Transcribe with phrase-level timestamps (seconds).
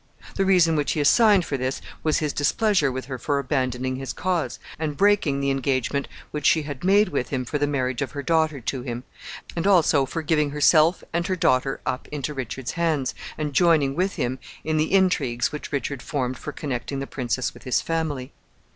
[0.35, 4.13] The reason which he assigned for this was his displeasure with her for abandoning his
[4.13, 8.13] cause, and breaking the engagement which she had made with him for the marriage of
[8.13, 9.03] her daughter to him,
[9.55, 14.15] and also for giving herself and her daughter up into Richard's hands, and joining with
[14.15, 18.31] him in the intrigues which Richard formed for connecting the princess with his family.